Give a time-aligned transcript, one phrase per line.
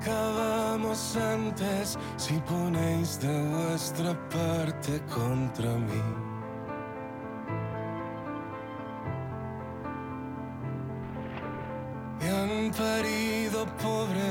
[0.00, 6.02] acabamos antes si ponéis de vuestra parte contra mí.
[12.20, 14.30] Me han parido pobre,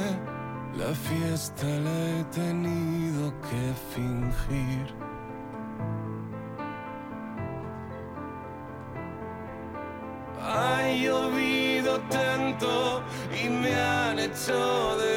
[0.78, 3.64] la fiesta la he tenido que
[3.94, 4.96] fingir.
[10.40, 13.04] Ha llovido tanto
[13.44, 15.17] y me han hecho de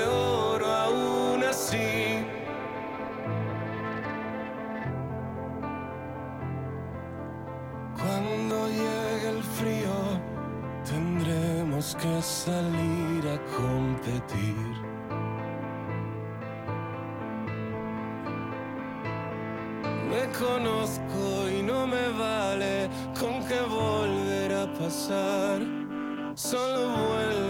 [12.45, 14.73] salir a competir.
[20.11, 25.61] Me conozco y no me vale con que volver a pasar.
[26.35, 27.50] Solo vuelve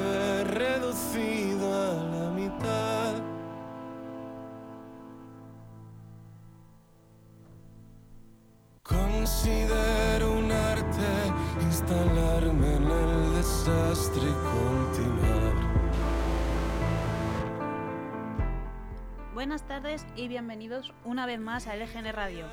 [20.20, 22.44] y bienvenidos una vez más a LGN Radio.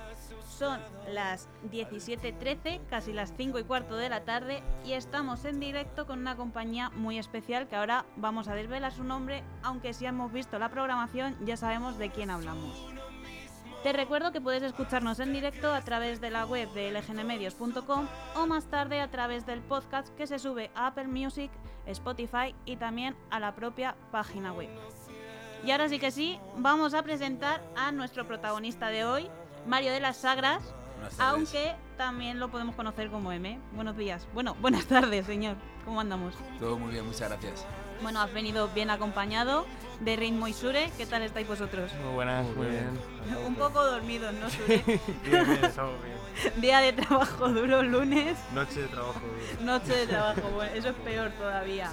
[0.47, 0.79] Son
[1.11, 6.19] las 17.13, casi las 5 y cuarto de la tarde, y estamos en directo con
[6.19, 10.57] una compañía muy especial que ahora vamos a desvelar su nombre, aunque si hemos visto
[10.59, 12.87] la programación ya sabemos de quién hablamos.
[13.83, 18.47] Te recuerdo que puedes escucharnos en directo a través de la web de lgnmedios.com o
[18.47, 21.51] más tarde a través del podcast que se sube a Apple Music,
[21.85, 24.69] Spotify y también a la propia página web.
[25.63, 29.27] Y ahora sí que sí, vamos a presentar a nuestro protagonista de hoy,
[29.65, 30.61] Mario de las Sagras,
[30.95, 31.19] Buenas tardes.
[31.19, 33.59] aunque también lo podemos conocer como M.
[33.73, 34.27] Buenos días.
[34.33, 35.55] Bueno, buenas tardes, señor.
[35.85, 36.33] ¿Cómo andamos?
[36.59, 37.65] Todo muy bien, muchas gracias.
[38.01, 39.65] Bueno, has venido bien acompañado
[40.01, 40.91] de Ritmo y Sure.
[40.97, 41.91] ¿Qué tal estáis vosotros?
[42.05, 42.89] Muy buenas, muy bien.
[43.45, 44.77] Un poco dormidos, ¿no, Sure?
[44.77, 46.17] Bien, bien, estamos bien.
[46.61, 49.65] Día de trabajo duro, lunes, Noche de trabajo duro.
[49.65, 50.41] noche de trabajo.
[50.53, 51.91] Bueno, eso es peor todavía.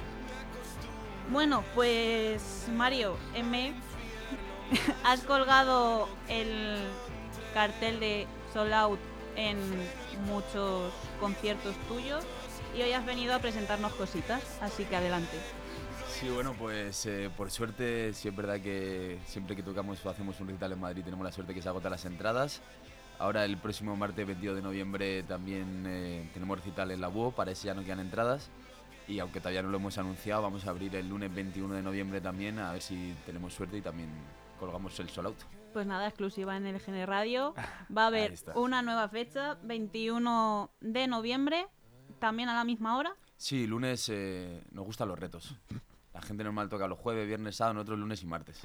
[1.30, 3.72] Bueno, pues Mario, M,
[5.04, 6.76] has colgado el
[7.54, 9.00] cartel de Sold Out
[9.36, 9.58] en
[10.26, 12.24] muchos conciertos tuyos
[12.76, 15.36] y hoy has venido a presentarnos cositas, así que adelante.
[16.08, 20.38] Sí, bueno, pues eh, por suerte, sí es verdad que siempre que tocamos o hacemos
[20.40, 22.60] un recital en Madrid tenemos la suerte que se agotan las entradas.
[23.18, 27.50] Ahora el próximo martes 22 de noviembre también eh, tenemos recital en la UO, para
[27.50, 28.50] ese ya no quedan entradas.
[29.06, 32.20] Y aunque todavía no lo hemos anunciado, vamos a abrir el lunes 21 de noviembre
[32.20, 34.08] también, a ver si tenemos suerte y también
[34.58, 35.38] colgamos el Sold Out.
[35.72, 37.54] Pues nada, exclusiva en el GN Radio.
[37.94, 41.66] Va a haber una nueva fecha, 21 de noviembre,
[42.18, 43.14] también a la misma hora.
[43.36, 45.56] Sí, lunes eh, nos gustan los retos.
[46.14, 48.60] La gente normal toca los jueves, viernes, sábado, nosotros lunes y martes.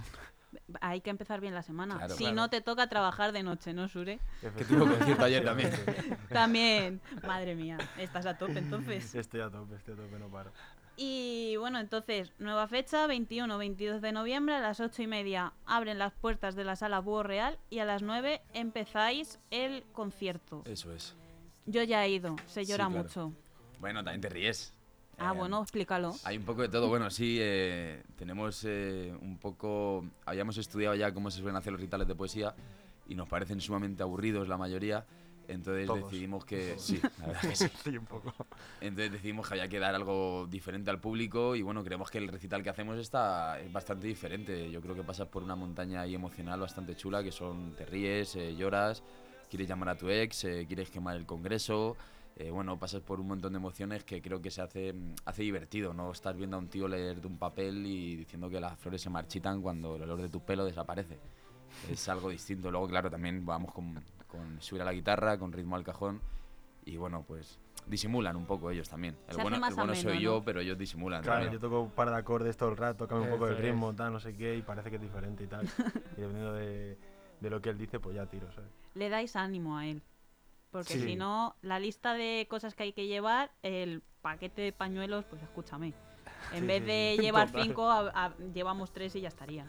[0.82, 1.98] Hay que empezar bien la semana.
[1.98, 2.36] Claro, si claro.
[2.36, 4.20] no te toca trabajar de noche, ¿no, Sure?
[4.58, 5.72] Que tuvo concierto ayer también.
[6.30, 9.14] También, madre mía, estás a tope entonces.
[9.16, 10.52] Estoy a tope, estoy a tope, no paro.
[10.98, 16.14] Y bueno, entonces, nueva fecha, 21-22 de noviembre, a las 8 y media abren las
[16.14, 20.62] puertas de la sala Búho Real y a las 9 empezáis el concierto.
[20.66, 21.16] Eso es.
[21.66, 23.04] Yo ya he ido, se Sí, llora claro.
[23.04, 23.34] mucho.
[23.80, 24.74] Bueno, también te ríes.
[25.20, 26.16] Ah, Eh, bueno, explícalo.
[26.24, 26.88] Hay un poco de todo.
[26.88, 30.06] Bueno, sí, eh, tenemos eh, un poco...
[30.26, 32.54] Habíamos estudiado ya cómo se suelen hacer los rituales de poesía
[33.08, 35.06] y nos parecen sumamente aburridos la mayoría.
[35.48, 36.04] Entonces Todos.
[36.04, 36.76] decidimos que...
[36.80, 37.68] Sí, la verdad que sí.
[37.84, 38.34] Sí, un poco.
[38.82, 42.28] Entonces decidimos que había que dar algo diferente al público y bueno, creemos que el
[42.28, 44.70] recital que hacemos está, es bastante diferente.
[44.72, 48.36] Yo creo que pasas por una montaña ahí emocional bastante chula, que son te ríes,
[48.36, 49.02] eh, lloras,
[49.50, 51.98] quieres llamar a tu ex, eh, quieres quemar el congreso.
[52.40, 55.44] Eh, bueno, pasas por un montón de emociones que creo que se hace, mm, hace
[55.44, 56.10] divertido, ¿no?
[56.10, 59.10] Estás viendo a un tío leer de un papel y diciendo que las flores se
[59.10, 61.20] marchitan cuando el olor de tu pelo desaparece.
[61.90, 62.72] Es algo distinto.
[62.72, 66.22] Luego, claro, también vamos con, con subir a la guitarra, con ritmo al cajón.
[66.86, 69.18] Y bueno, pues disimulan un poco ellos también.
[69.28, 70.22] El Se bueno, el bueno ameno, soy ¿no?
[70.22, 71.22] yo, pero ellos disimulan.
[71.22, 71.54] Claro, también.
[71.54, 74.14] yo toco un par de acordes todo el rato, cambio un poco el ritmo, tal,
[74.14, 75.66] no sé qué, y parece que es diferente y tal.
[76.18, 76.98] y dependiendo de,
[77.42, 78.72] de lo que él dice, pues ya tiro, ¿sabes?
[78.94, 80.02] Le dais ánimo a él.
[80.72, 81.02] Porque Sí.
[81.02, 85.42] si no, la lista de cosas que hay que llevar, el paquete de pañuelos, pues
[85.42, 85.94] escúchame.
[86.54, 87.22] En Sí, vez de sí.
[87.24, 87.64] llevar Total.
[87.64, 89.66] cinco, a- a- llevamos tres y ya estaría.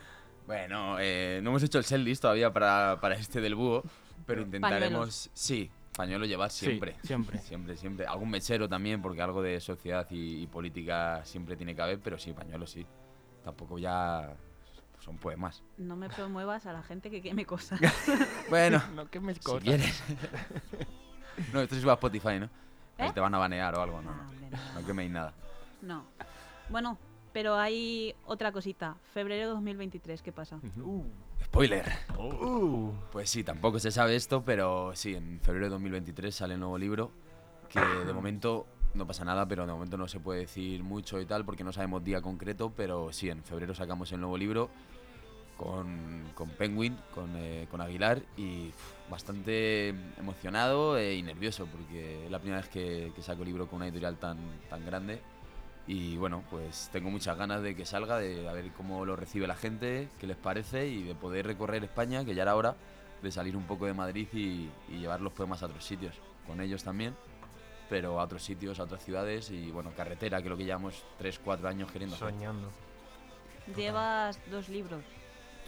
[0.46, 3.82] Bueno, eh, no hemos hecho el set list todavía para, para este del búho,
[4.26, 5.30] pero intentaremos.
[5.32, 6.96] Sí, pañuelo llevar siempre.
[7.02, 7.38] siempre.
[7.42, 8.06] Siempre, siempre.
[8.06, 12.18] Algún mechero también, porque algo de sociedad y, y política siempre tiene que haber, pero
[12.18, 12.86] sí, pañuelo sí.
[13.44, 14.34] Tampoco ya
[15.00, 15.62] son poemas.
[15.78, 17.80] No me promuevas a la gente que queme cosas.
[18.50, 19.62] Bueno, No quemes si cosas.
[19.62, 20.02] quieres.
[21.52, 22.46] no, esto se sube a Spotify, ¿no?
[22.98, 23.08] ¿Eh?
[23.08, 24.10] si te van a banear o algo, no.
[24.10, 24.28] Ah, no.
[24.30, 24.80] hombre, no.
[24.80, 25.32] No queméis nada.
[25.82, 26.04] No.
[26.68, 26.98] Bueno,
[27.32, 28.96] Pero hay otra cosita.
[29.14, 30.56] Febrero de 2023, ¿qué pasa?
[30.76, 31.04] Uh,
[31.44, 31.86] Spoiler.
[32.18, 32.92] uh.
[33.12, 36.76] Pues sí, tampoco se sabe esto, pero sí, en febrero de 2023 sale el nuevo
[36.76, 37.12] libro,
[37.68, 41.26] que de momento no pasa nada, pero de momento no se puede decir mucho y
[41.26, 44.70] tal, porque no sabemos día concreto, pero sí, en febrero sacamos el nuevo libro
[45.56, 48.70] con, con Penguin, con, eh, con Aguilar, y
[49.10, 49.88] bastante
[50.18, 53.86] emocionado eh, y nervioso, porque es la primera vez que, que saco libro con una
[53.86, 54.38] editorial tan,
[54.68, 55.20] tan grande.
[55.86, 59.46] Y bueno, pues tengo muchas ganas de que salga, de a ver cómo lo recibe
[59.46, 62.76] la gente, qué les parece y de poder recorrer España, que ya era hora
[63.22, 66.14] de salir un poco de Madrid y llevar los poemas a otros sitios,
[66.46, 67.14] con ellos también,
[67.90, 71.04] pero a otros sitios, a otras ciudades y bueno, carretera, que es lo que llevamos
[71.18, 72.30] 3, 4 años queriendo hacer.
[72.30, 72.70] Soñando.
[73.76, 75.02] Llevas dos libros.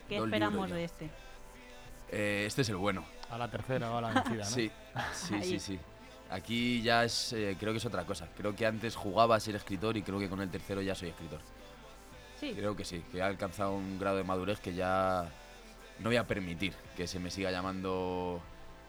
[0.08, 1.10] ¿Qué Dos esperamos libros de este?
[2.10, 3.04] Eh, este es el bueno.
[3.28, 4.50] A la tercera o a la vencida, ¿no?
[4.50, 4.70] Sí,
[5.12, 5.80] sí, sí, sí.
[6.30, 8.28] Aquí ya es, eh, creo que es otra cosa.
[8.36, 11.08] Creo que antes jugaba a ser escritor y creo que con el tercero ya soy
[11.08, 11.40] escritor.
[12.38, 15.28] Sí, Creo que sí, que he alcanzado un grado de madurez que ya
[15.98, 18.40] no voy a permitir que se me siga llamando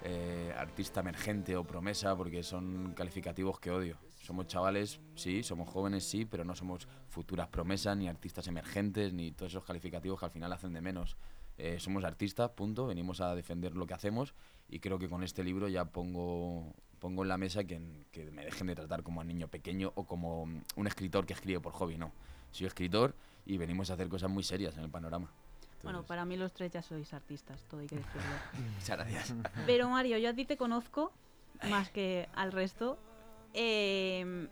[0.06, 3.98] eh, artista emergente o promesa, porque son calificativos que odio.
[4.22, 9.32] Somos chavales, sí, somos jóvenes, sí, pero no somos futuras promesas, ni artistas emergentes, ni
[9.32, 11.16] todos esos calificativos que al final hacen de menos.
[11.58, 14.34] Eh, somos artistas, punto, venimos a defender lo que hacemos
[14.68, 17.80] y creo que con este libro ya pongo, pongo en la mesa que,
[18.12, 21.62] que me dejen de tratar como a niño pequeño o como un escritor que escribe
[21.62, 22.12] por hobby, no.
[22.52, 23.16] Soy escritor
[23.46, 25.32] y venimos a hacer cosas muy serias en el panorama.
[25.84, 28.22] Bueno, para mí los tres ya sois artistas, todo hay que decirlo.
[28.76, 29.34] Muchas gracias.
[29.66, 31.12] Pero Mario, yo a ti te conozco
[31.70, 32.98] más que al resto.
[33.54, 34.48] em,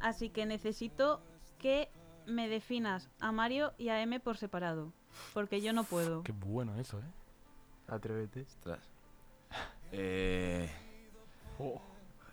[0.00, 1.20] así que necesito
[1.58, 1.88] que
[2.26, 4.92] me definas a Mario y a M por separado.
[5.32, 6.22] Porque yo no puedo.
[6.24, 7.04] Qué bueno eso, ¿eh?
[7.88, 8.42] Atrévete.
[8.42, 8.80] Ostras.
[9.96, 10.68] Eh,
[11.56, 11.80] Oh.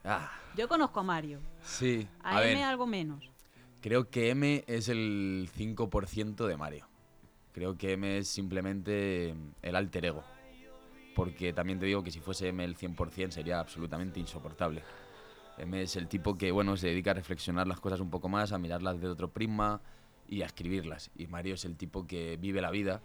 [0.03, 1.39] ah, Yo conozco a Mario.
[1.61, 2.07] sí.
[2.23, 3.23] A, A M ver, algo menos.
[3.81, 6.87] creo que M es el 5% de Mario.
[7.53, 10.23] Creo que M es simplemente el alter ego.
[11.15, 14.83] Porque también te digo que si fuese M el 100% sería absolutamente insoportable.
[15.57, 18.51] M es el tipo que, bueno, se dedica a reflexionar las cosas un poco más,
[18.51, 19.81] a mirarlas de otro prisma
[20.27, 21.11] y a escribirlas.
[21.15, 23.01] Y Mario es el tipo que vive la vida,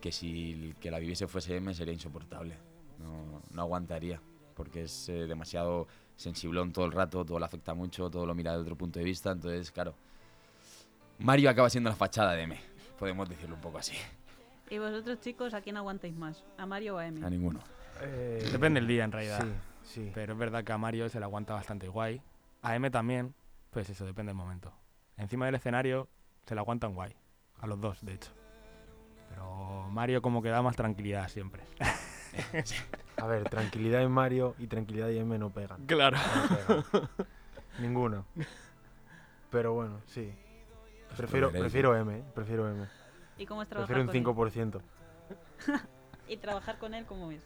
[0.00, 2.56] que si el que la viviese fuese M sería insoportable.
[2.98, 4.20] No, no aguantaría,
[4.54, 5.86] porque es eh, demasiado
[6.16, 9.04] sensiblón todo el rato, todo le afecta mucho, todo lo mira de otro punto de
[9.04, 9.32] vista.
[9.32, 9.94] Entonces, claro,
[11.18, 12.60] Mario acaba siendo la fachada de M,
[13.02, 13.96] podemos decirlo un poco así.
[14.70, 16.44] Y vosotros, chicos, ¿a quién aguantáis más?
[16.56, 17.26] ¿A Mario o a M?
[17.26, 17.58] A ninguno.
[18.00, 19.42] Eh, Depende del día, en realidad.
[19.82, 20.10] Sí, sí.
[20.14, 22.22] Pero es verdad que a Mario se le aguanta bastante guay.
[22.62, 23.34] A M también,
[23.70, 24.72] pues eso, depende del momento.
[25.16, 26.08] Encima del escenario
[26.46, 27.12] se le aguantan guay.
[27.58, 28.30] A los dos, de hecho.
[29.30, 31.64] Pero Mario como que da más tranquilidad siempre.
[33.16, 35.84] A ver, tranquilidad en Mario y tranquilidad en M no pegan.
[35.86, 36.18] Claro.
[36.18, 37.08] No pegan.
[37.80, 38.26] Ninguno.
[39.50, 40.32] Pero bueno, sí.
[41.16, 42.24] Prefiero, prefiero M, ¿eh?
[42.34, 42.86] prefiero M.
[43.38, 44.82] ¿Y cómo es trabajar Prefiero un con él?
[45.74, 45.82] 5%.
[46.28, 47.42] ¿Y trabajar con él cómo es?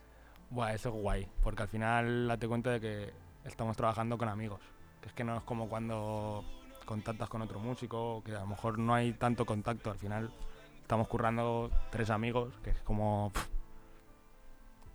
[0.51, 1.29] Buah, eso es guay.
[1.43, 3.13] Porque al final date cuenta de que
[3.45, 4.61] estamos trabajando con amigos.
[5.01, 6.45] Que es que no es como cuando
[6.85, 9.91] contactas con otro músico, que a lo mejor no hay tanto contacto.
[9.91, 10.31] Al final
[10.81, 13.33] estamos currando tres amigos, que es como...
[13.33, 13.49] pff,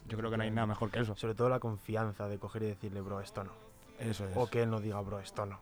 [0.08, 1.16] yo creo que no hay nada mejor que eso.
[1.16, 3.52] Sobre todo la confianza de coger y decirle, bro, esto no.
[4.00, 4.36] Eso es.
[4.36, 5.60] O que él nos diga, bro, esto no.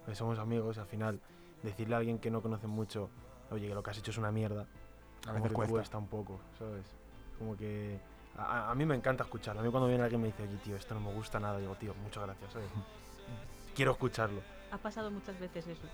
[0.00, 1.20] Porque somos amigos, al final,
[1.62, 3.10] decirle a alguien que no conoce mucho,
[3.50, 4.66] oye, que lo que has hecho es una mierda,
[5.26, 5.98] a veces que cuesta.
[5.98, 6.84] un poco, ¿sabes?
[7.38, 7.98] Como que.
[8.36, 9.60] A, a- mí me encanta escucharlo.
[9.60, 11.74] A mí cuando viene alguien me dice, oye, tío, esto no me gusta nada, digo,
[11.74, 12.68] tío, muchas gracias, ¿sabes?
[13.74, 14.40] Quiero escucharlo.
[14.70, 15.86] Ha pasado muchas veces eso.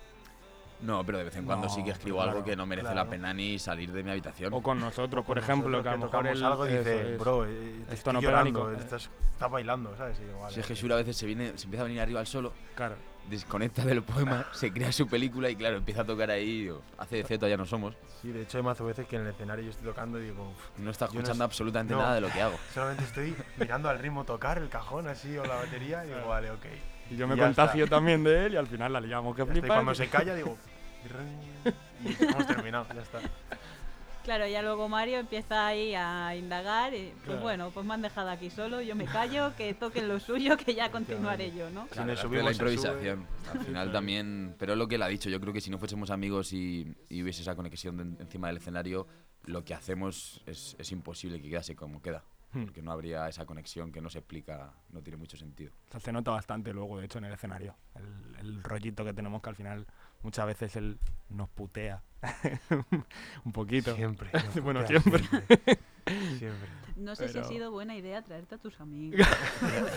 [0.81, 2.95] No, pero de vez en cuando sí que No, escribo claro, algo que no merece
[2.95, 4.53] la pena ni salir de mi habitación.
[4.53, 7.19] O con nosotros, por Con ejemplo, nosotros que a lo mejor él- algo dice, es.
[7.19, 10.19] bro, eh, Esto no llorando, ni- estás, estás bailando, ¿sabes?
[10.41, 10.75] Vale, Si es que.
[10.75, 12.95] Shura a veces se, viene, se empieza a venir arriba al solo, Claro.
[13.31, 16.63] desconecta del poema, se crea su película y claro, empieza a tocar ahí.
[16.65, 17.95] digo, hace de Z todavía no somos.
[18.21, 20.51] Sí, de hecho hay más veces que en el escenario yo estoy tocando y digo,
[20.51, 22.01] "Uf, No está no escuchando sé- absolutamente no.
[22.03, 22.57] nada de lo que hago.
[22.75, 26.51] solamente estoy mirando al ritmo tocar el cajón así o la batería y digo, vale,
[26.51, 26.67] ok.
[27.11, 27.97] Y yo me Ya contagio está.
[27.97, 29.75] también de él y al final la liamos que Ya está, y flipa.
[29.75, 30.57] cuando se calla digo,
[32.05, 33.21] y hemos terminado, ya está.
[34.25, 37.41] Claro, ya luego Mario empieza ahí a indagar y pues Claro.
[37.43, 40.75] bueno, pues me han dejado aquí solo, yo me callo, que toquen lo suyo, que
[40.75, 41.85] ya continuaré yo, ¿no?
[41.85, 42.73] Si Claro, subimos, la sube.
[42.73, 43.25] improvisación.
[43.53, 45.79] Al final también, pero es lo que él ha dicho, yo creo que si no
[45.79, 49.07] fuésemos amigos y, y hubiese esa conexión de- encima del escenario,
[49.45, 52.25] lo que hacemos es, es imposible que quedase como queda.
[52.57, 52.65] Hmm.
[52.65, 55.73] Porque no habría esa conexión que no se explica, no tiene mucho sentido.
[55.89, 57.75] O sea, se nota bastante luego, de hecho, en el escenario.
[57.95, 59.87] El, el rollito que tenemos que al final
[60.23, 60.99] muchas veces él
[61.29, 62.03] nos putea
[63.45, 63.95] un poquito.
[63.97, 64.31] Siempre.
[64.63, 65.23] Bueno, siempre.
[65.23, 65.79] siempre.
[66.39, 66.69] Siempre.
[66.97, 69.27] No sé si ha sido buena idea traerte a tus amigos.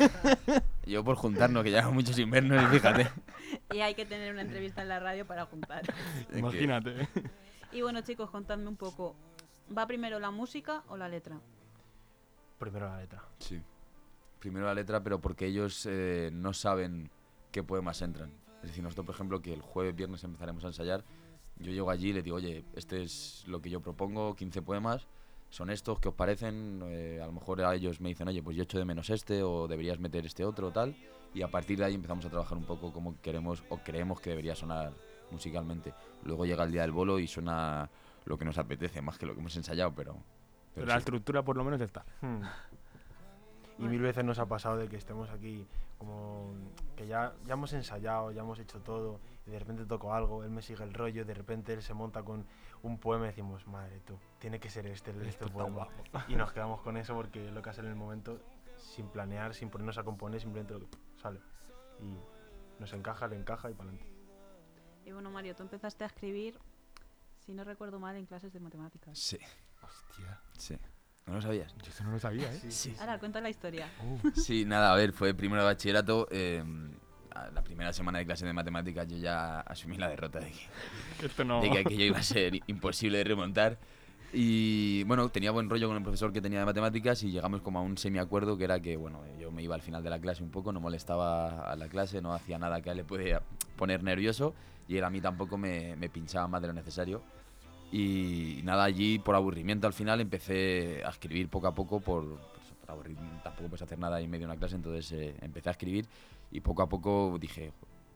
[0.85, 3.09] Yo por juntarnos, que llevamos muchos invernos y fíjate.
[3.71, 5.83] Y hay que tener una entrevista en la radio para juntar.
[6.33, 7.07] Imagínate.
[7.71, 9.15] Y bueno, chicos, contadme un poco.
[9.75, 11.39] ¿Va primero la música o la letra?
[12.59, 13.23] Primero la letra.
[13.39, 13.61] Sí.
[14.39, 17.09] Primero la letra, pero porque ellos eh, no saben
[17.51, 18.31] qué poemas entran.
[18.61, 21.03] Es decir, nosotros, por ejemplo, que el jueves, viernes empezaremos a ensayar,
[21.57, 25.07] yo llego allí y le digo, oye, este es lo que yo propongo, 15 poemas,
[25.49, 26.81] son estos, ¿qué os parecen?
[26.85, 29.41] Eh, a lo mejor a ellos me dicen, oye, pues yo echo de menos este,
[29.41, 30.95] o deberías meter este otro, tal.
[31.33, 34.29] Y a partir de ahí empezamos a trabajar un poco como queremos o creemos que
[34.31, 34.93] debería sonar
[35.31, 35.93] musicalmente.
[36.23, 37.89] Luego llega el día del bolo y suena
[38.25, 40.17] lo que nos apetece, más que lo que hemos ensayado, pero...
[40.75, 40.99] Pero la sí.
[40.99, 42.05] estructura por lo menos está.
[42.21, 42.41] Hmm.
[43.79, 45.65] Y mil veces nos ha pasado de que estemos aquí
[45.97, 46.53] como
[46.95, 50.49] que ya, ya hemos ensayado, ya hemos hecho todo, y de repente toco algo, él
[50.49, 52.45] me sigue el rollo, de repente él se monta con
[52.83, 55.87] un poema y decimos, madre tú, tiene que ser este, el- este poema.
[56.29, 58.39] Y nos quedamos con eso porque es lo que hace en el momento,
[58.77, 61.39] sin planear, sin ponernos a componer, simplemente lo que sale.
[62.01, 62.17] Y
[62.81, 64.13] nos encaja, le encaja y para adelante.
[65.05, 66.57] Y bueno, Mario, tú empezaste a escribir,
[67.39, 69.17] si no recuerdo mal, en clases de matemáticas.
[69.19, 69.37] Sí,
[69.81, 70.39] Hostia.
[70.57, 70.77] sí.
[71.25, 71.75] ¿No lo sabías?
[71.83, 72.59] Yo eso no lo sabía, ¿eh?
[72.71, 72.95] Sí.
[72.99, 73.87] Ahora, cuenta la historia.
[74.03, 76.27] Uh, Sí, nada, a ver, fue primero de bachillerato.
[76.31, 76.63] eh,
[77.35, 81.25] a la primera semana de clase de matemáticas yo ya asumí la derrota de que,
[81.27, 81.61] esto no.
[81.61, 83.77] de que aquello iba a ser imposible de remontar.
[84.33, 87.79] Y bueno, tenía buen rollo con el profesor que tenía de matemáticas y llegamos como
[87.79, 90.43] a un semiacuerdo que era que, bueno, yo me iba al final de la clase
[90.43, 93.41] un poco, no molestaba a la clase, no hacía nada que a él le pudiera
[93.75, 94.53] poner nervioso
[94.87, 97.21] y él a mí tampoco me, me pinchaba más de lo necesario.
[97.91, 102.67] Y nada, allí por aburrimiento al final empecé a escribir poco a poco por, pues,
[102.81, 105.69] por aburrir, tampoco puedes hacer nada ahí en medio de una clase, entonces eh, empecé
[105.69, 106.05] a escribir
[106.51, 107.73] y poco a poco dije,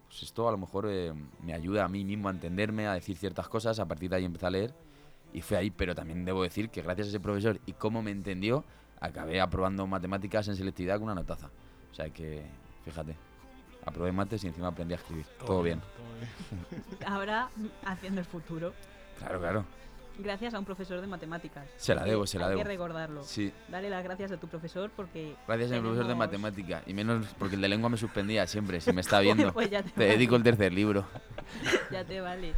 [0.07, 1.11] pues esto a lo mejor eh,
[1.43, 4.25] me ayuda a mí mismo a entenderme, a decir ciertas cosas, a partir de ahí
[4.25, 4.73] empecé a leer
[5.33, 8.11] y fue ahí, pero también debo decir que gracias a ese profesor y cómo me
[8.11, 8.63] entendió,
[8.99, 11.49] acabé aprobando matemáticas en selectividad con una notaza.
[11.91, 12.43] O sea que,
[12.85, 13.15] fíjate,
[13.85, 15.25] aprobé mates y encima aprendí a escribir.
[15.45, 15.79] Todo, bien.
[15.79, 17.11] todo bien.
[17.11, 17.49] Ahora,
[17.85, 18.73] haciendo el futuro,
[19.23, 19.65] Claro, claro.
[20.19, 21.65] gracias a un profesor de matemáticas.
[21.77, 22.61] Se la Hay debo, se la hay debo.
[22.63, 23.23] que recordarlo.
[23.23, 25.35] Sí, Dale las gracias a tu profesor porque...
[25.47, 26.83] gracias a mi profesor de tenemos- matemática.
[26.85, 29.51] Y menos porque el de lengua me suspendía siempre, si me está viendo.
[29.53, 31.05] Pues ya te, Te vale, dedico el tercer libro.
[31.91, 32.53] ya te vale.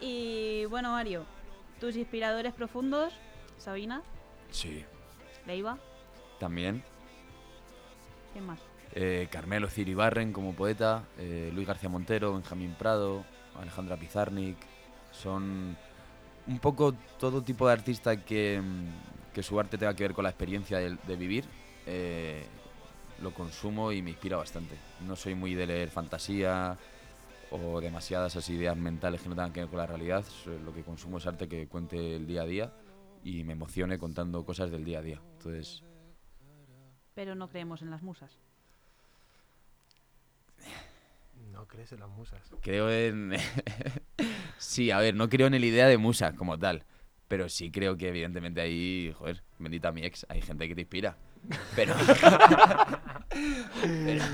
[0.00, 1.24] Y bueno, Mario,
[1.80, 3.12] tus inspiradores profundos,
[3.58, 4.02] Sabina,
[4.50, 4.84] Sí.
[5.46, 5.78] Leiva,
[6.38, 6.82] También.
[8.32, 8.60] ¿quién más?
[8.92, 13.24] Eh, Carmelo Ciribarren como poeta, eh, Luis García Montero, Benjamín Prado,
[13.60, 14.56] Alejandra Pizarnik.
[15.22, 15.76] Son
[16.46, 18.60] un poco todo tipo de artista que,
[19.32, 21.44] que su arte tenga que ver con la experiencia de, de vivir.
[21.86, 22.44] eh,
[23.22, 24.76] lo consumo y me inspira bastante.
[25.06, 26.76] No soy muy de leer fantasía
[27.52, 30.24] o demasiadas esas ideas mentales que no tengan que ver con la realidad.
[30.64, 32.72] Lo que consumo es arte que cuente el día a día
[33.22, 35.20] y me emocione contando cosas del día a día.
[35.38, 35.84] Entonces,
[37.14, 38.36] Pero no creemos en las musas.
[41.52, 42.42] No crees en las musas.
[42.62, 43.32] Creo en...
[44.58, 46.84] sí, a ver, no creo en la idea de musa como tal.
[47.28, 51.16] Pero sí creo que evidentemente ahí, joder, bendita mi ex, hay gente que te inspira.
[51.74, 51.94] Pero...
[53.82, 54.24] pero,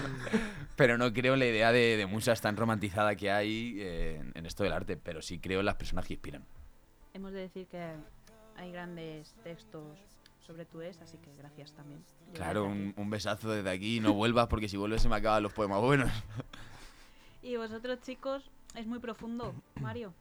[0.76, 4.46] pero no creo en la idea de, de musas tan romantizada que hay eh, en,
[4.46, 4.96] esto del arte.
[4.96, 6.44] Pero sí creo en las personas que inspiran.
[7.14, 7.92] Hemos de decir que
[8.56, 9.98] hay grandes textos
[10.44, 12.02] sobre tu ex, así que gracias también.
[12.28, 14.00] Yo Claro, un, un besazo desde aquí.
[14.00, 16.10] No vuelvas porque si vuelves se me acaban los poemas buenos.
[17.42, 20.12] Y vosotros, chicos, es muy profundo, Mario.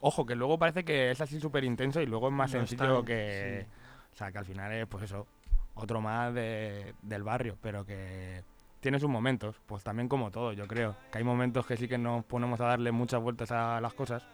[0.00, 3.04] Ojo, que luego parece que es así súper intenso y luego es más No sencillo
[3.04, 3.66] que...
[4.12, 5.26] O sea, que al final es, pues eso,
[5.74, 8.42] otro más de- del barrio, pero que
[8.80, 10.96] tiene sus momentos, pues también como todo, yo creo.
[11.10, 14.26] Que hay momentos que sí que nos ponemos a darle muchas vueltas a las cosas,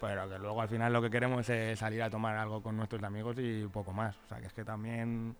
[0.00, 3.02] pero que luego al final lo que queremos es salir a tomar algo con nuestros
[3.04, 4.16] amigos y poco más.
[4.24, 5.36] O sea, que es que también...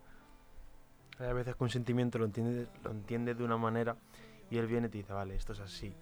[1.18, 3.96] Hay veces que un sentimiento lo entiendes, lo entiendes de una manera
[4.50, 5.94] y él viene y te dice, vale, esto es así.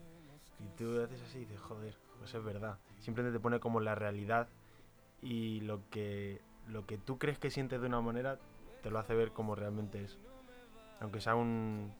[0.58, 2.78] Y tú haces así y dices, joder, pues es verdad.
[3.00, 4.48] Simplemente te pone como la realidad
[5.22, 8.38] y lo que, lo que tú crees que sientes de una manera
[8.82, 10.18] te lo hace ver como realmente es.
[11.00, 11.92] Aunque sea un,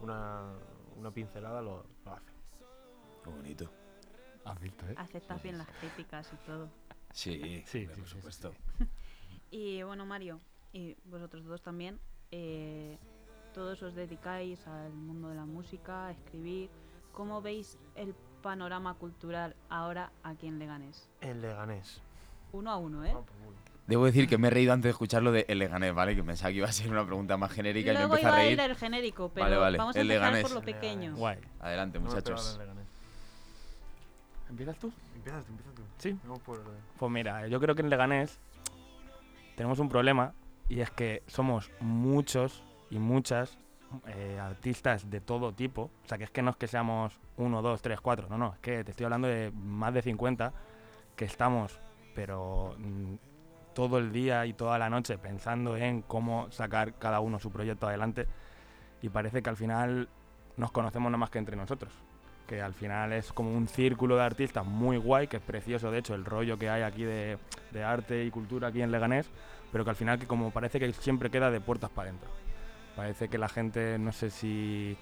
[0.00, 0.54] una,
[0.96, 2.32] una pincelada, lo, lo hace.
[3.24, 3.70] Qué bonito.
[4.44, 4.94] Has visto, ¿eh?
[4.96, 6.68] Aceptas bien las críticas y todo.
[7.12, 8.54] Sí, Sí, por sí, sí, supuesto.
[9.50, 10.40] Y bueno, Mario,
[10.74, 11.98] y vosotros dos también,
[12.30, 12.98] eh,
[13.52, 16.70] todos os dedicáis al mundo de la música, a escribir.
[17.12, 21.08] ¿Cómo veis el panorama cultural ahora aquí en Leganés?
[21.20, 22.00] En Leganés.
[22.52, 23.14] Uno a uno, ¿eh?
[23.86, 26.14] Debo decir que me he reído antes de escucharlo de El Leganés, ¿vale?
[26.14, 28.30] Que pensaba que iba a ser una pregunta más genérica y me Luego empecé iba
[28.30, 28.52] a a reír.
[28.52, 30.42] ir el genérico, pero Vale, vale, vamos a el empezar Leganés.
[30.52, 31.16] por lo pequeño.
[31.16, 31.38] Guay.
[31.60, 32.52] Adelante, muchachos.
[32.54, 32.86] en Leganés.
[34.50, 34.92] ¿Empiezas tú?
[35.16, 35.82] Empiezas tú, empieza tú.
[35.98, 36.18] Sí.
[36.22, 36.74] Vamos por orden.
[36.98, 38.38] Pues mira, yo creo que en Leganés
[39.56, 40.32] tenemos un problema
[40.68, 43.58] y es que somos muchos y muchas
[44.06, 45.90] eh, artistas de todo tipo.
[46.04, 48.28] O sea, que es que no es que seamos uno, dos, tres, cuatro.
[48.28, 50.52] No, no, es que te estoy hablando de más de 50
[51.16, 51.78] que estamos,
[52.14, 53.14] pero mm,
[53.74, 57.86] todo el día y toda la noche pensando en cómo sacar cada uno su proyecto
[57.86, 58.26] adelante.
[59.02, 60.08] Y parece que al final
[60.56, 61.92] nos conocemos nada más que entre nosotros.
[62.46, 65.98] Que al final es como un círculo de artistas muy guay, que es precioso, de
[65.98, 67.38] hecho, el rollo que hay aquí de,
[67.84, 69.30] arte y cultura aquí en Leganés,
[69.70, 72.30] pero que al final que como parece que siempre queda de puertas para adentro.
[72.98, 74.96] Parece que la gente, no sé si,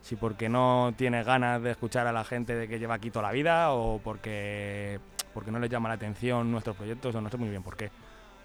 [0.00, 3.26] si porque no tiene ganas de escuchar a la gente de que lleva aquí toda
[3.26, 4.98] la vida o porque,
[5.34, 7.90] porque no les llama la atención nuestros proyectos o no sé muy bien por qué.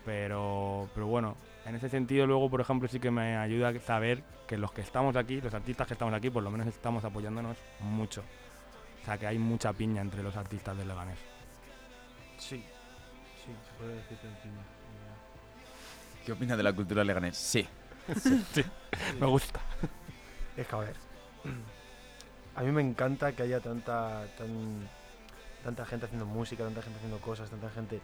[0.04, 4.22] Pero, pero bueno, en ese sentido luego, por ejemplo, sí que me ayuda a saber
[4.46, 7.56] que los que estamos aquí, los artistas que estamos aquí, por lo menos estamos apoyándonos
[7.80, 8.22] mucho.
[9.02, 11.20] O sea, que hay mucha piña entre los artistas de Leganés.
[12.38, 12.58] Sí,
[13.46, 14.64] sí, se puede decir que hay piña.
[16.26, 17.38] ¿Qué opinas de la cultura leganés?
[17.38, 17.66] Sí.
[19.20, 19.60] Me gusta.
[20.58, 20.96] Es que a ver,
[22.56, 24.88] a mí me encanta que haya tanta, tan-
[25.64, 28.02] tanta gente haciendo música, tanta gente haciendo cosas, tanta gente,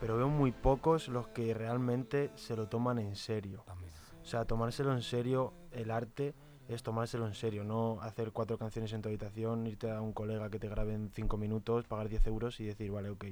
[0.00, 3.62] pero veo muy pocos los que realmente se lo toman en serio.
[3.66, 3.92] También.
[4.22, 6.34] O sea, tomárselo en serio, el arte
[6.68, 10.48] es tomárselo en serio, no hacer cuatro canciones en tu habitación, irte a un colega
[10.48, 13.26] que te grabe en cinco minutos, pagar 10 euros y decir, vale, ok,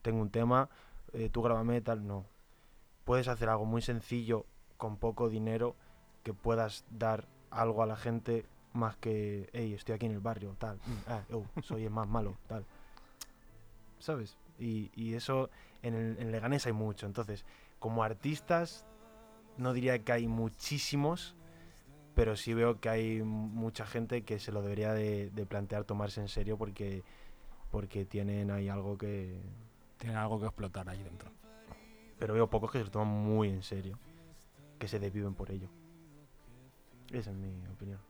[0.00, 0.70] tengo un tema,
[1.12, 2.24] eh, tú grábame tal, no.
[3.04, 4.46] Puedes hacer algo muy sencillo
[4.80, 5.76] con poco dinero
[6.24, 10.56] que puedas dar algo a la gente más que, hey, estoy aquí en el barrio,
[10.58, 12.64] tal, mm, ah, oh, soy el más malo, tal.
[13.98, 14.38] ¿Sabes?
[14.58, 15.50] Y, y eso
[15.82, 17.06] en, el, en Leganés hay mucho.
[17.06, 17.44] Entonces,
[17.78, 18.86] como artistas,
[19.58, 21.36] no diría que hay muchísimos,
[22.14, 26.22] pero sí veo que hay mucha gente que se lo debería de, de plantear tomarse
[26.22, 27.02] en serio porque,
[27.70, 29.38] porque tienen ahí algo que...
[29.98, 31.30] Tiene algo que explotar ahí dentro.
[32.18, 33.98] Pero veo pocos que se lo toman muy en serio,
[34.80, 35.68] que se desviven por ello.
[37.12, 38.00] Esa es mi opinión.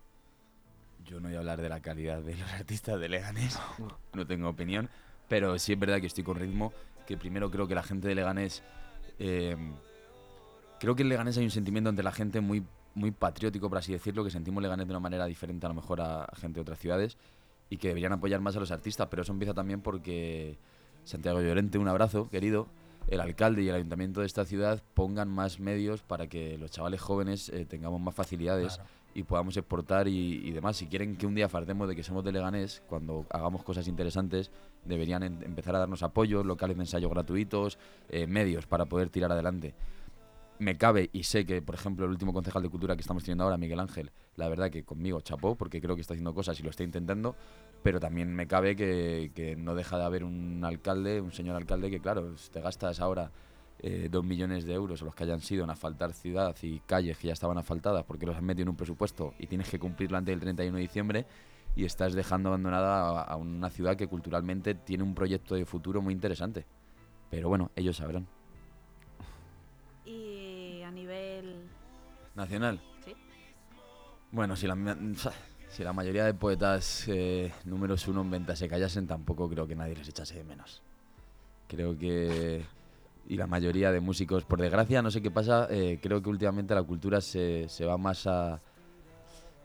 [1.04, 3.58] Yo no voy a hablar de la calidad de los artistas de Leganés,
[4.14, 4.88] no tengo opinión,
[5.28, 6.72] pero sí es verdad que estoy con ritmo,
[7.06, 8.62] que primero creo que la gente de Leganés,
[9.18, 9.56] eh,
[10.78, 13.92] creo que en Leganés hay un sentimiento entre la gente muy, muy patriótico, por así
[13.92, 16.78] decirlo, que sentimos Leganés de una manera diferente a lo mejor a gente de otras
[16.78, 17.16] ciudades
[17.68, 20.58] y que deberían apoyar más a los artistas, pero eso empieza también porque
[21.04, 22.68] Santiago Llorente, un abrazo, querido,
[23.08, 27.00] el alcalde y el ayuntamiento de esta ciudad pongan más medios para que los chavales
[27.00, 28.90] jóvenes eh, tengamos más facilidades Claro.
[29.14, 30.76] y podamos exportar y, y demás.
[30.76, 34.50] Si quieren que un día fartemos de que somos de Leganés, cuando hagamos cosas interesantes,
[34.84, 39.32] deberían en- empezar a darnos apoyos, locales de ensayo gratuitos, eh, medios para poder tirar
[39.32, 39.74] adelante.
[40.60, 43.44] Me cabe y sé que, por ejemplo, el último concejal de cultura que estamos teniendo
[43.44, 46.62] ahora, Miguel Ángel, la verdad que conmigo chapó, porque creo que está haciendo cosas y
[46.62, 47.34] lo está intentando,
[47.82, 51.90] pero también me cabe que, que no deja de haber un alcalde, un señor alcalde,
[51.90, 53.30] que claro, te gastas ahora
[53.78, 57.16] eh, dos millones de euros o los que hayan sido en asfaltar ciudad y calles
[57.16, 60.18] que ya estaban asfaltadas porque los has metido en un presupuesto y tienes que cumplirlo
[60.18, 61.26] antes del 31 de diciembre
[61.74, 66.02] y estás dejando abandonada a, a una ciudad que culturalmente tiene un proyecto de futuro
[66.02, 66.66] muy interesante.
[67.30, 68.26] Pero bueno, ellos sabrán.
[72.40, 72.80] Nacional.
[73.04, 73.14] Sí.
[74.32, 74.96] Bueno, si la,
[75.68, 79.76] si la mayoría de poetas eh, números uno en venta se callasen, tampoco creo que
[79.76, 80.82] nadie les echase de menos.
[81.68, 82.64] Creo que...
[83.28, 86.74] Y la mayoría de músicos, por desgracia, no sé qué pasa, eh, creo que últimamente
[86.74, 88.60] la cultura se, se va más a...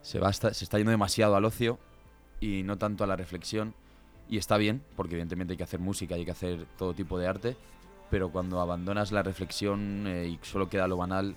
[0.02, 1.80] Se, va hasta- se está yendo demasiado al ocio
[2.40, 3.74] y no tanto a la reflexión.
[4.30, 7.28] Y está bien, porque evidentemente hay que hacer música hay que hacer todo tipo de
[7.28, 7.56] arte,
[8.12, 11.36] pero cuando abandonas la reflexión eh, y solo queda lo banal,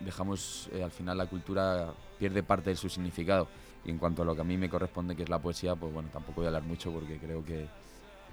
[0.00, 3.48] dejamos eh, al final la cultura pierde parte de su significado.
[3.84, 5.92] Y en cuanto a lo que a mí me corresponde, que es la poesía, pues
[5.92, 7.66] bueno, tampoco voy a hablar mucho porque creo que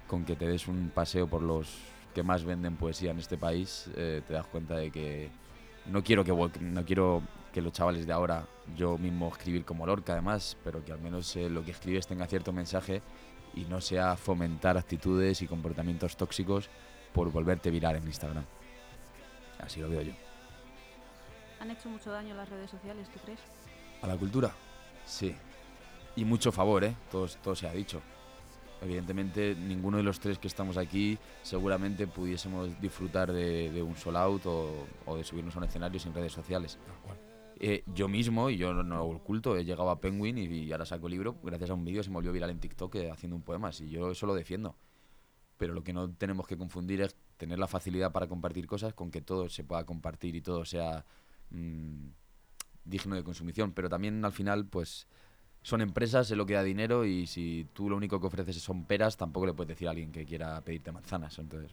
[0.06, 1.68] con que te des un paseo por los
[2.14, 5.30] que más venden poesía en este país, eh, te das cuenta de que
[5.86, 10.12] no quiero que no quiero que los chavales de ahora, yo mismo escribir como Lorca
[10.12, 13.02] además, pero que al menos eh, lo que escribes tenga cierto mensaje
[13.54, 16.68] y no sea fomentar actitudes y comportamientos tóxicos
[17.12, 18.44] por volverte viral en Instagram.
[19.58, 20.27] Así lo veo yo.
[21.60, 23.40] ¿Han hecho mucho daño las redes sociales, tú crees?
[24.02, 24.52] ¿A la cultura?
[25.04, 25.34] Sí.
[26.16, 26.94] Y mucho favor, ¿eh?
[27.10, 28.00] Todo, todo se ha dicho.
[28.80, 34.16] Evidentemente, ninguno de los tres que estamos aquí seguramente pudiésemos disfrutar de, de un sold
[34.16, 36.78] out o, o de subirnos a un escenario sin redes sociales.
[36.86, 37.18] Tal cual.
[37.60, 40.70] Eh, yo mismo, y yo no, no lo oculto, he llegado a Penguin y, y
[40.70, 43.10] ahora saco el libro gracias a un vídeo se me volvió viral en TikTok eh,
[43.10, 43.72] haciendo un poema.
[43.80, 44.76] Y yo eso lo defiendo.
[45.56, 49.10] Pero lo que no tenemos que confundir es tener la facilidad para compartir cosas con
[49.10, 51.04] que todo se pueda compartir y todo sea
[51.50, 52.08] mm,
[52.84, 53.72] digno de consumición.
[53.72, 55.06] Pero también al final, pues
[55.62, 58.84] son empresas, es lo que da dinero y si tú lo único que ofreces son
[58.84, 61.38] peras, tampoco le puedes decir a alguien que quiera pedirte manzanas.
[61.38, 61.72] Entonces,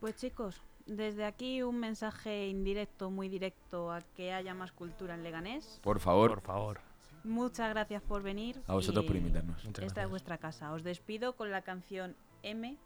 [0.00, 5.22] Pues chicos, desde aquí un mensaje indirecto, muy directo, a que haya más cultura en
[5.22, 5.80] Leganés.
[5.82, 6.80] Por favor, Por favor.
[7.24, 8.60] Muchas gracias por venir.
[8.66, 9.64] a vosotros por invitarnos.
[9.64, 10.72] Muchas Esta es vuestra casa.
[10.72, 12.76] Os despido con la canción M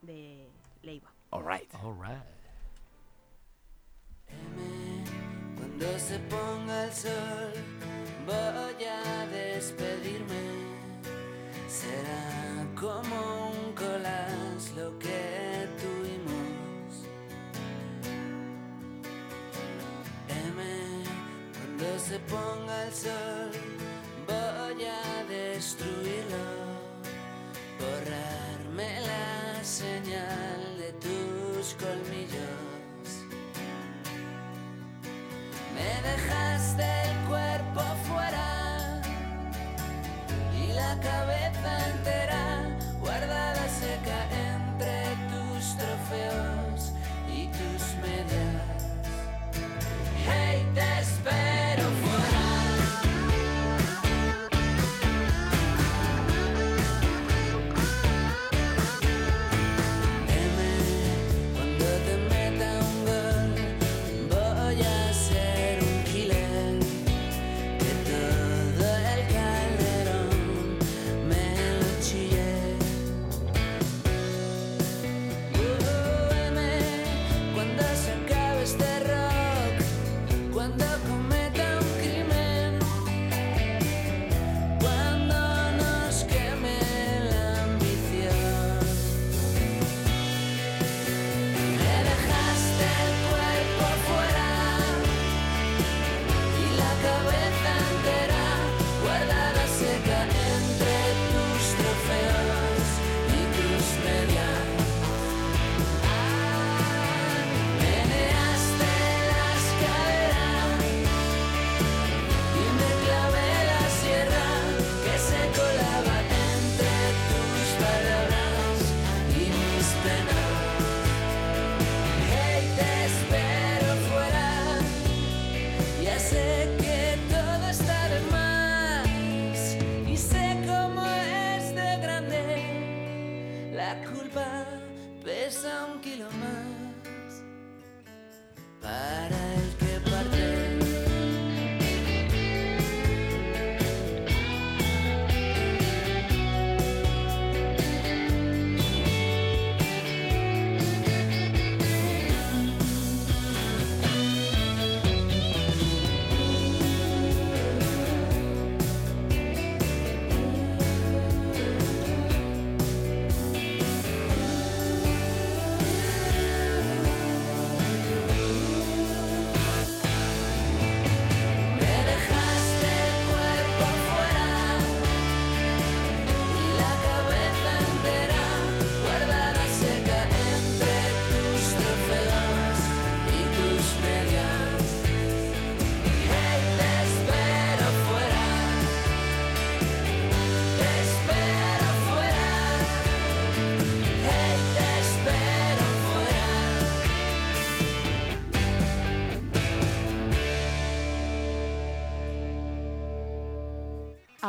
[0.00, 0.48] de
[0.82, 1.12] Leiva.
[1.28, 1.72] All right.
[1.74, 2.41] All right.
[5.82, 7.52] Cuando se ponga el sol
[8.24, 10.44] voy a despedirme.
[11.66, 17.08] Será como un collage lo que tuvimos.
[20.28, 20.62] M,
[21.52, 23.50] cuando se ponga el sol
[24.28, 26.46] voy a destruirlo.
[27.80, 32.61] Borrarme la señal de tus colmillos.